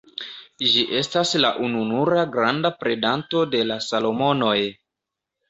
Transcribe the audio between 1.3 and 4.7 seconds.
la ununura granda predanto de la Salomonoj.